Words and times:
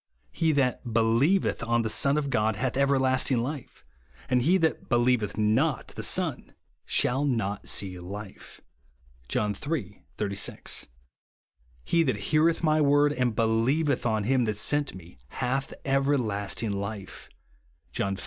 He 0.31 0.51
that 0.53 0.93
believeth 0.95 1.61
on 1.63 1.83
the 1.83 1.87
Son 1.87 2.15
hath 2.15 2.75
ever 2.75 2.97
lasting 2.97 3.37
life, 3.37 3.85
and 4.31 4.41
he 4.41 4.57
that 4.57 4.89
believeth 4.89 5.37
not 5.37 5.89
the 5.89 6.01
Son 6.01 6.55
shall 6.87 7.23
not 7.23 7.67
see 7.67 7.99
life," 7.99 8.61
(John 9.27 9.55
iii. 9.71 10.03
36)." 10.17 10.87
He 11.85 12.01
that 12.01 12.17
heareth 12.31 12.63
my 12.63 12.81
word, 12.81 13.13
and 13.13 13.35
believeth 13.35 14.07
on 14.07 14.23
him 14.23 14.45
that 14.45 14.57
sent 14.57 14.95
me, 14.95 15.19
hath 15.27 15.71
everlasting 15.85 16.71
life," 16.71 17.29
(John 17.91 18.15
V. 18.15 18.19